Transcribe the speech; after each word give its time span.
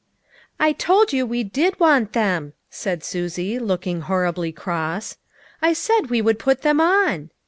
"I 0.59 0.71
told 0.71 1.13
you 1.13 1.27
we 1.27 1.43
did 1.43 1.79
want 1.79 2.13
them," 2.13 2.53
said 2.71 3.03
Susie, 3.03 3.59
looking 3.59 4.01
horribly 4.01 4.51
cross." 4.51 5.17
I 5.61 5.73
said 5.73 6.09
we 6.09 6.23
would 6.23 6.39
put 6.39 6.63
them 6.63 6.81
on." 6.81 7.29